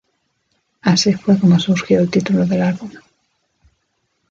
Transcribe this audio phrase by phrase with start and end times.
[0.81, 2.89] Así fue como surgió el título del álbum.